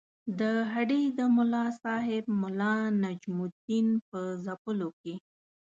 [0.39, 0.41] د
[0.73, 5.13] هډې د ملاصاحب ملا نجم الدین په ځپلو کې.